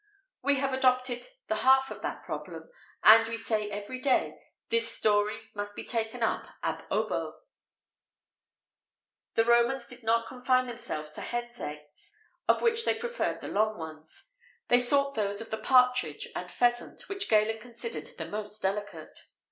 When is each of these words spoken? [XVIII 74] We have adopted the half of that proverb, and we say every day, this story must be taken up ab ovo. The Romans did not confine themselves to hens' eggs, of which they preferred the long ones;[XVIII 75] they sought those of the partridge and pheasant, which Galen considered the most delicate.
[XVIII 0.43 0.55
74] 0.55 0.55
We 0.55 0.59
have 0.61 0.73
adopted 0.79 1.27
the 1.47 1.55
half 1.57 1.91
of 1.91 2.01
that 2.01 2.23
proverb, 2.23 2.71
and 3.03 3.27
we 3.27 3.37
say 3.37 3.69
every 3.69 3.99
day, 3.99 4.35
this 4.69 4.91
story 4.97 5.51
must 5.53 5.75
be 5.75 5.85
taken 5.85 6.23
up 6.23 6.47
ab 6.63 6.85
ovo. 6.89 7.41
The 9.35 9.45
Romans 9.45 9.85
did 9.85 10.01
not 10.01 10.25
confine 10.27 10.65
themselves 10.65 11.13
to 11.13 11.21
hens' 11.21 11.61
eggs, 11.61 12.15
of 12.47 12.63
which 12.63 12.83
they 12.83 12.97
preferred 12.97 13.41
the 13.41 13.47
long 13.47 13.77
ones;[XVIII 13.77 14.31
75] 14.69 14.69
they 14.69 14.79
sought 14.79 15.13
those 15.13 15.39
of 15.39 15.51
the 15.51 15.59
partridge 15.59 16.27
and 16.35 16.49
pheasant, 16.49 17.07
which 17.07 17.29
Galen 17.29 17.59
considered 17.59 18.17
the 18.17 18.25
most 18.25 18.59
delicate. 18.59 19.27